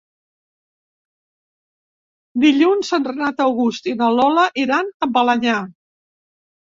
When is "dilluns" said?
2.45-2.93